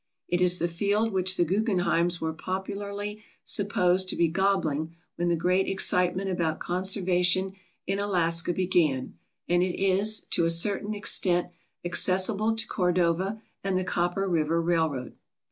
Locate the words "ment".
6.15-6.27